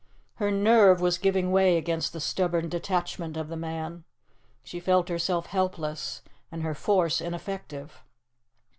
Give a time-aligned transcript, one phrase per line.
[0.37, 4.03] Her nerve was giving way against the stubborn detachment of the man.
[4.63, 8.01] She felt herself helpless, and her force ineffective.